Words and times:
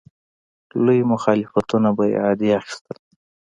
لوی 0.83 0.99
مخالفتونه 1.11 1.89
به 1.97 2.03
یې 2.11 2.17
عادي 2.25 2.49
اخیستل. 2.59 2.97